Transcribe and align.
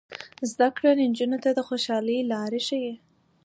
زده 0.51 0.67
کړه 0.75 0.91
نجونو 1.01 1.37
ته 1.43 1.49
د 1.53 1.59
خوشحالۍ 1.67 2.19
لارې 2.31 2.59
ښيي. 2.67 2.93